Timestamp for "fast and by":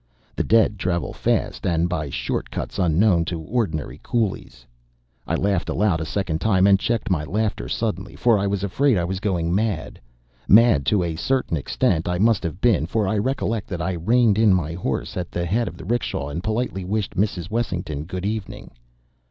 1.13-2.09